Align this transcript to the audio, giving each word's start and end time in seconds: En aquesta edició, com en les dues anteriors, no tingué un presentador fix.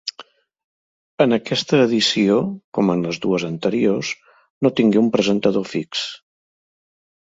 En 1.25 1.35
aquesta 1.35 1.81
edició, 1.83 2.37
com 2.77 2.89
en 2.93 3.05
les 3.09 3.21
dues 3.27 3.45
anteriors, 3.51 4.11
no 4.67 4.73
tingué 4.81 5.03
un 5.03 5.13
presentador 5.19 5.69
fix. 5.77 6.03